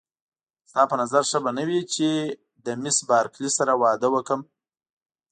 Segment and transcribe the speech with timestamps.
[0.69, 2.07] ستا په نظر ښه به نه وي چې
[2.65, 4.41] له مېس بارکلي سره واده وکړم.